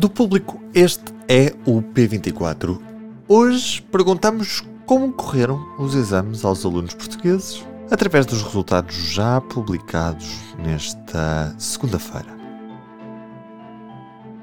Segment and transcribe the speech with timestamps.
[0.00, 2.80] Do público, este é o P24.
[3.28, 11.54] Hoje perguntamos como correram os exames aos alunos portugueses através dos resultados já publicados nesta
[11.58, 12.34] segunda-feira.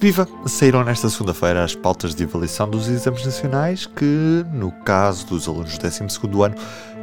[0.00, 0.26] Viva!
[0.46, 5.76] Saíram nesta segunda-feira as pautas de avaliação dos exames nacionais que, no caso dos alunos
[5.76, 6.54] do 12 ano,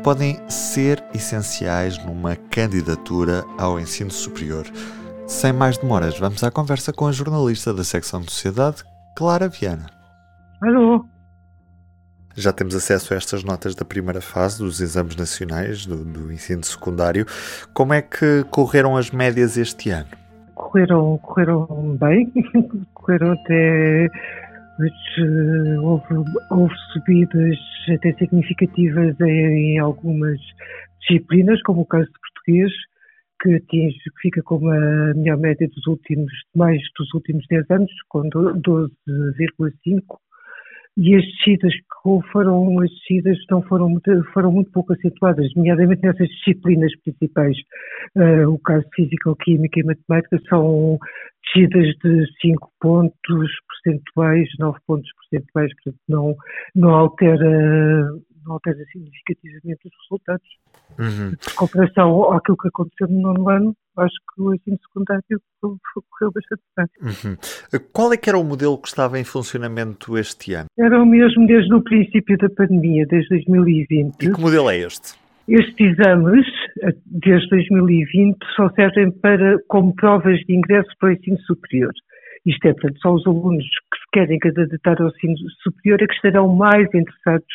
[0.04, 4.66] podem ser essenciais numa candidatura ao ensino superior.
[5.30, 8.84] Sem mais demoras, vamos à conversa com a jornalista da secção de Sociedade,
[9.16, 9.86] Clara Viana.
[10.60, 11.06] Alô?
[12.36, 16.64] Já temos acesso a estas notas da primeira fase dos exames nacionais do, do ensino
[16.64, 17.28] secundário.
[17.76, 20.08] Como é que correram as médias este ano?
[20.56, 22.34] Correram, correram bem,
[22.96, 24.10] correram até.
[25.80, 27.58] Houve, houve subidas
[27.94, 30.40] até significativas em, em algumas
[31.02, 32.72] disciplinas, como o caso de português,
[33.42, 37.92] que atinge, que fica com a melhor média dos últimos, mais dos últimos 10 anos,
[38.10, 40.20] com 12,5.
[40.98, 46.02] E as descidas que foram, as descidas não foram muito, foram muito pouco acentuadas, nomeadamente
[46.02, 47.56] nessas disciplinas principais.
[48.18, 50.98] Uh, o caso Física, Química e Matemática são
[51.46, 53.50] descidas de 5 pontos
[53.84, 56.36] percentuais, 9 pontos percentuais, portanto não,
[56.76, 58.12] não altera
[58.50, 60.50] não altera significativamente os resultados.
[60.98, 61.30] Uhum.
[61.34, 65.24] Em comparação àquilo que aconteceu no nono ano, acho que o ensino secundário
[65.62, 66.88] correu bastante bem.
[67.02, 67.80] Uhum.
[67.94, 70.68] Qual é que era o modelo que estava em funcionamento este ano?
[70.78, 74.16] Era o mesmo desde o princípio da pandemia, desde 2020.
[74.22, 75.14] E que modelo é este?
[75.48, 76.46] Estes exames,
[77.06, 81.92] desde 2020, só servem para, como provas de ingresso para o ensino superior.
[82.46, 86.48] Isto é, portanto, só os alunos que querem candidatar ao ensino superior é que estarão
[86.56, 87.48] mais interessados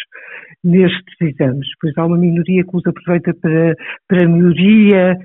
[0.63, 1.69] nestes exames.
[1.81, 3.75] Pois há uma minoria que os aproveita para,
[4.09, 5.17] para melhoria,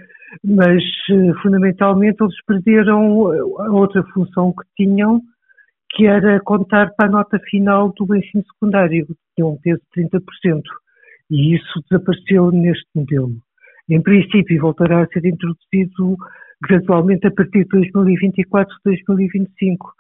[0.44, 3.28] mas eh, fundamentalmente eles perderam
[3.60, 5.22] a outra função que tinham,
[5.92, 10.04] que era contar para a nota final do ensino secundário, que tinha um peso de
[10.04, 10.62] 30%.
[11.32, 13.34] E isso desapareceu neste modelo.
[13.90, 16.16] Em princípio, voltará a ser introduzido
[16.62, 19.94] gradualmente a partir de 2024, 2025.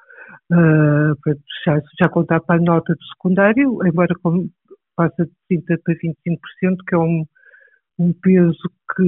[0.51, 1.13] Uh,
[1.63, 4.49] já, já contar para a nota do secundário, embora com,
[4.95, 7.23] passa de 30% para 25%, que é um,
[7.99, 8.57] um peso
[8.95, 9.03] que,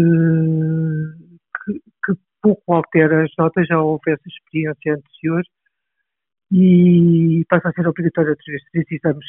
[1.65, 5.43] que, que, pouco altera as notas, já houve essa experiência anterior,
[6.51, 8.61] e passa a ser obrigatório outra vez.
[8.71, 9.25] Três exames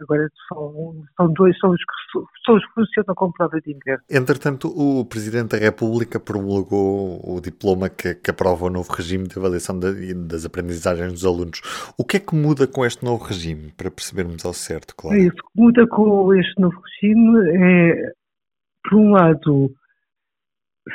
[0.00, 4.02] Agora são, são dois, são os, que, são os que funcionam como prova de ingresso.
[4.10, 9.38] Entretanto, o Presidente da República promulgou o diploma que, que aprova o novo regime de
[9.38, 11.60] avaliação de, das aprendizagens dos alunos.
[11.96, 15.16] O que é que muda com este novo regime, para percebermos ao certo, claro?
[15.16, 18.12] É isso que muda com este novo regime é,
[18.88, 19.70] por um lado,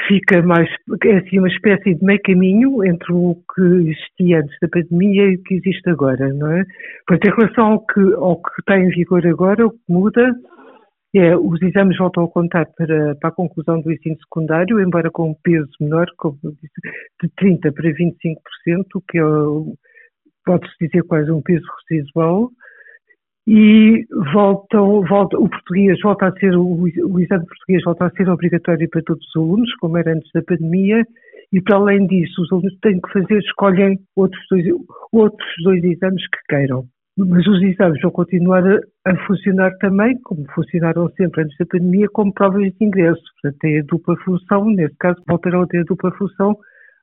[0.07, 0.69] fica mais,
[1.03, 5.35] é assim uma espécie de meio caminho entre o que existia antes da pandemia e
[5.35, 6.63] o que existe agora, não é?
[7.07, 10.33] Portanto, em relação ao que, ao que está em vigor agora, o que muda
[11.15, 15.31] é os exames voltam a contar para, para a conclusão do ensino secundário, embora com
[15.31, 16.67] um peso menor, como disse,
[17.21, 19.21] de 30% para 25%, que é,
[20.45, 22.49] pode-se dizer quase um peso residual,
[23.47, 28.27] e voltam, volta, o português volta a ser, o, o exame português volta a ser
[28.29, 31.03] obrigatório para todos os alunos, como era antes da pandemia,
[31.53, 34.65] e para além disso, os alunos têm que fazer, escolhem outros dois,
[35.11, 36.85] outros dois exames que queiram.
[37.17, 42.07] Mas os exames vão continuar a, a, funcionar também, como funcionaram sempre antes da pandemia,
[42.11, 43.21] como provas de ingresso.
[43.41, 46.57] Portanto, tem a dupla função, nesse caso voltarão a ter a dupla função,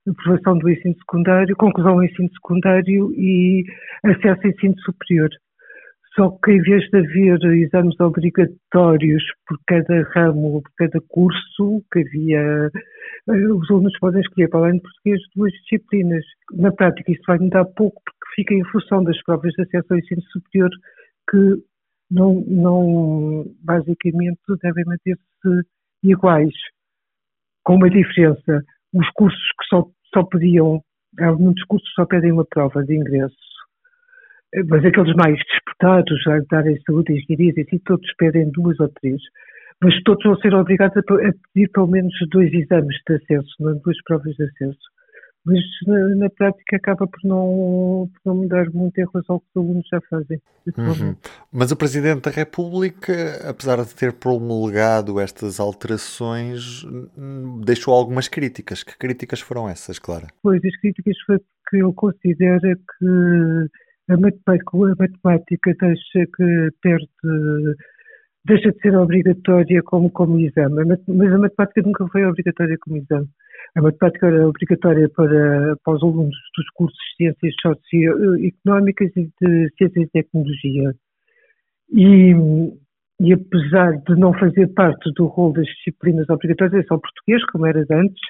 [0.06, 3.64] aprovação do ensino secundário, conclusão do ensino secundário e
[4.04, 5.30] acesso ao ensino superior.
[6.14, 12.00] Só que em vez de haver exames obrigatórios por cada ramo, por cada curso, que
[12.00, 12.70] havia,
[13.30, 16.24] eh, os alunos podem escolher para além de português duas disciplinas.
[16.52, 19.98] Na prática isso vai mudar pouco porque fica em função das provas de acesso ao
[19.98, 20.70] ensino superior
[21.30, 21.62] que
[22.10, 25.66] não, não basicamente devem manter-se
[26.02, 26.52] iguais,
[27.64, 28.62] com uma diferença.
[28.92, 30.82] Os cursos que só, só pediam,
[31.38, 33.52] muitos cursos só pedem uma prova de ingresso
[34.68, 35.38] mas aqueles mais
[35.82, 39.20] disputados, a área de saúde, engenharia, assim, todos pedem duas ou três.
[39.82, 44.00] Mas todos vão ser obrigados a, pedir pelo menos dois exames de acesso, não duas
[44.04, 44.78] provas de acesso.
[45.44, 45.58] Mas
[45.88, 49.60] na, na prática acaba por não, por não, mudar muito em relação ao que os
[49.60, 50.40] alunos já fazem.
[50.78, 51.16] Uhum.
[51.52, 53.12] Mas o Presidente da República,
[53.50, 56.86] apesar de ter promulgado estas alterações,
[57.64, 58.84] deixou algumas críticas.
[58.84, 60.28] Que críticas foram essas, Clara?
[60.44, 61.38] Pois, as críticas foi
[61.68, 63.06] que ele considera que
[64.08, 67.08] a matemática, a matemática deixa que perde
[68.44, 73.28] deixa de ser obrigatória como, como exame, mas a matemática nunca foi obrigatória como exame.
[73.76, 79.70] A matemática era obrigatória para, para os alunos dos cursos de Ciências Socioeconómicas e de
[79.78, 80.94] Ciências e Tecnologia.
[81.92, 82.34] E,
[83.20, 87.66] e apesar de não fazer parte do rol das disciplinas obrigatórias, é só português, como
[87.66, 88.20] era antes,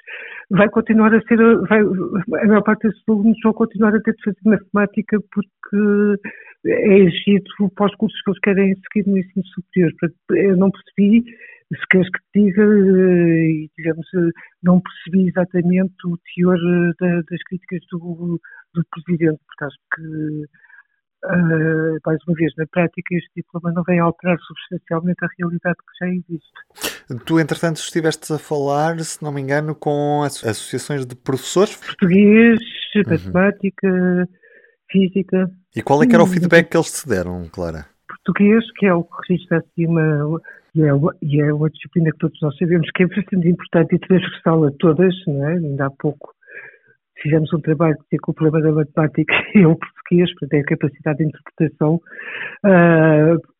[0.51, 1.37] vai continuar a ser,
[1.67, 6.21] vai, a maior parte desses alunos vão continuar a ter de fazer matemática porque
[6.65, 7.43] é exigido
[7.75, 9.91] para os cursos que eles querem seguir no ensino superior.
[10.31, 11.23] Eu não percebi,
[11.73, 14.29] se queres que te diga, eh, digamos, eh,
[14.61, 16.57] não percebi exatamente o teor
[17.01, 18.39] eh, das críticas do,
[18.73, 20.45] do Presidente, porque acho que
[21.25, 26.05] Uh, mais uma vez, na prática, este diploma não vem alterar substancialmente a realidade que
[26.05, 27.23] já existe.
[27.25, 31.77] Tu, entretanto, estiveste a falar, se não me engano, com associações de professores?
[31.77, 32.59] Português,
[32.95, 33.03] uhum.
[33.07, 34.29] matemática,
[34.91, 35.49] física.
[35.73, 37.85] E qual é que era o feedback que eles te deram, Clara?
[38.07, 40.41] Português, que é o que registra acima,
[40.75, 40.91] e é,
[41.21, 44.71] e é uma disciplina que todos nós sabemos que é bastante importante e transversal a
[44.71, 45.53] todas, não é?
[45.53, 46.33] Ainda há pouco
[47.21, 50.65] fizemos um trabalho que com o problema da matemática e o português, portanto é a
[50.65, 52.01] capacidade de interpretação,
[52.65, 53.53] uh,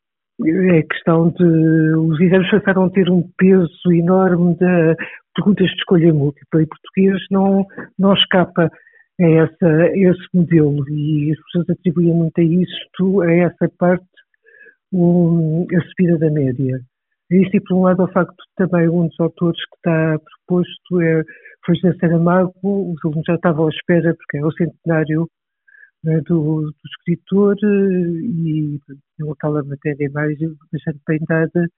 [0.48, 4.96] é questão de os exames passaram a ter um peso enorme de
[5.36, 7.66] perguntas de escolha múltipla e português não,
[7.98, 8.70] não escapa
[9.22, 14.06] a, essa, a esse modelo e as pessoas atribuem muito a isto, a essa parte,
[14.92, 16.80] um, a subida da média.
[17.32, 21.24] Isso, e por um lado, ao facto também um dos autores que está proposto é
[21.66, 25.30] foi José Saramago, os alunos já estavam à espera, porque é o centenário
[26.04, 28.80] né, do, do, escritor e
[29.16, 30.38] tinham aquela matéria mais
[30.72, 31.70] bastante dada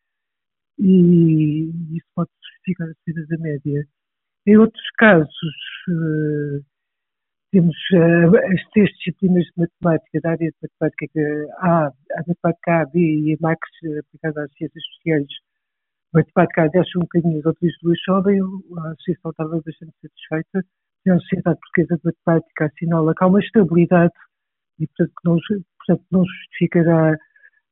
[0.79, 3.87] e isso pode justificar a subida da média.
[4.47, 5.55] Em outros casos,
[5.89, 6.63] uh,
[7.51, 12.85] temos uh, as três disciplinas de matemática, da área de matemática A, a matemática A,
[12.85, 13.59] B e a Max
[13.99, 15.27] aplicada às ciências sociais,
[16.15, 20.65] matemática desce um bocadinho, as outras duas sobem, a associação estava bastante satisfeita.
[21.05, 24.13] E a Sociedade Portuguesa de Matemática assinala que há uma estabilidade
[24.79, 25.37] e, portanto, não,
[25.77, 27.13] portanto, não justificará,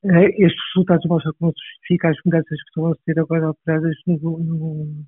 [0.05, 3.95] eh, estes resultados mostram que não justifica as mudanças que estão a ser agora operadas
[4.05, 5.05] no, no,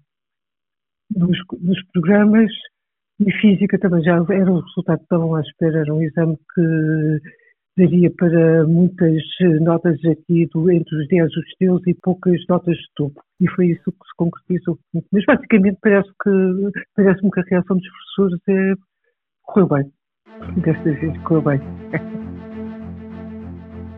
[1.16, 2.52] nos, nos, programas.
[3.20, 7.20] E física também já era um resultado que estavam à espera, era um exame que
[7.78, 9.22] daria para muitas
[9.62, 13.22] notas aqui do, entre os 10 os teus e poucas notas de topo.
[13.40, 14.80] E foi isso que se concretizou.
[15.12, 18.74] Mas basicamente parece que parece-me que a reação dos professores é
[19.44, 19.92] correu bem.
[20.62, 21.60] Desta vez correu bem.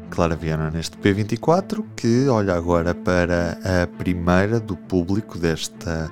[0.09, 6.09] Clara Viana neste P24, que olha agora para a primeira do público desta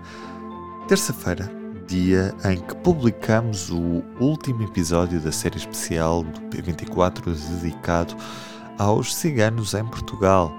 [0.87, 1.49] terça-feira,
[1.87, 8.15] dia em que publicamos o último episódio da série especial do P24 dedicado
[8.77, 10.51] aos ciganos em Portugal.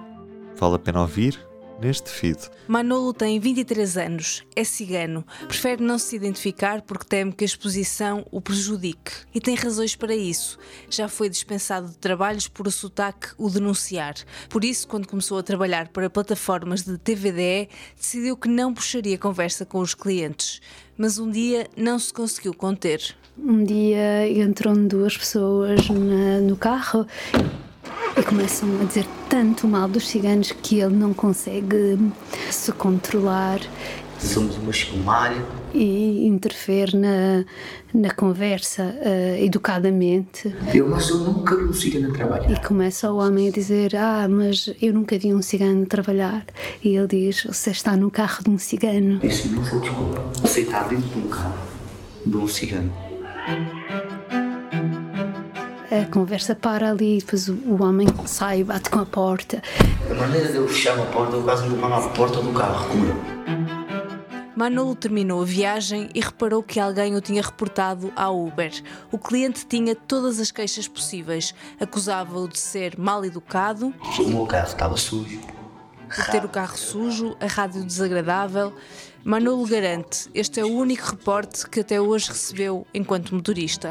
[0.59, 1.46] Vale a pena ouvir?
[1.81, 2.39] Neste feed.
[2.67, 8.27] Manolo tem 23 anos, é cigano, prefere não se identificar porque teme que a exposição
[8.31, 9.13] o prejudique.
[9.35, 10.59] E tem razões para isso.
[10.91, 14.15] Já foi dispensado de trabalhos por o sotaque o denunciar.
[14.49, 19.65] Por isso, quando começou a trabalhar para plataformas de TVDE, decidiu que não puxaria conversa
[19.65, 20.61] com os clientes.
[20.97, 23.15] Mas um dia não se conseguiu conter.
[23.39, 27.07] Um dia entram duas pessoas na, no carro
[28.17, 31.99] e começam a dizer tanto mal dos ciganos que ele não consegue
[32.51, 33.61] se controlar.
[34.19, 35.45] Somos uma escumária.
[35.75, 37.45] E interfere na,
[37.93, 40.55] na conversa uh, educadamente.
[40.73, 42.51] Eu, mas eu nunca vi um cigano trabalhar.
[42.51, 46.47] E começa o homem a dizer: Ah, mas eu nunca vi um cigano trabalhar.
[46.83, 49.21] E ele diz: Você está no carro de um cigano.
[49.23, 50.25] Isso não se desculpa.
[50.41, 51.59] Você está dentro de um carro
[52.25, 52.91] de um cigano
[55.91, 59.63] a conversa para ali, depois o, o homem sai, bate com a porta.
[60.11, 63.37] A maneira de eu fechar a porta, eu quase me a porta do carro, eu.
[64.57, 68.73] Manolo terminou a viagem e reparou que alguém o tinha reportado à Uber.
[69.13, 71.55] O cliente tinha todas as queixas possíveis.
[71.79, 73.93] Acusava-o de ser mal educado.
[74.19, 75.41] O meu carro estava sujo.
[76.17, 78.73] De ter o carro sujo, a rádio desagradável.
[79.23, 83.91] Manolo garante, este é o único reporte que até hoje recebeu enquanto motorista.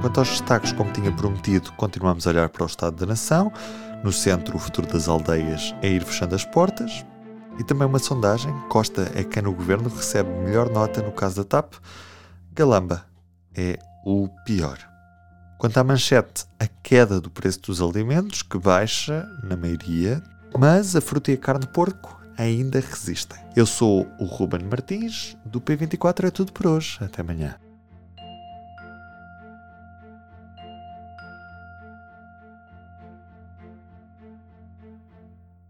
[0.00, 3.52] Quanto aos destaques, como tinha prometido, continuamos a olhar para o Estado da Nação.
[4.02, 7.04] No centro, o futuro das aldeias é ir fechando as portas.
[7.58, 11.44] E também uma sondagem: Costa é quem no governo recebe melhor nota no caso da
[11.44, 11.74] TAP.
[12.52, 13.04] Galamba
[13.54, 14.78] é o pior.
[15.58, 20.22] Quanto à manchete, a queda do preço dos alimentos, que baixa na maioria,
[20.58, 23.38] mas a fruta e a carne de porco ainda resistem.
[23.56, 26.98] Eu sou o Ruben Martins, do P24 é tudo por hoje.
[27.00, 27.56] Até amanhã.